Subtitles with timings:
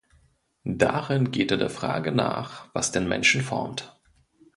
[0.65, 3.95] Darin geht er der Frage nach, was den Menschen formt.